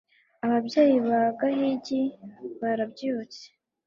[0.45, 2.01] ababyeyi ba gahigi
[2.59, 3.43] barabyutse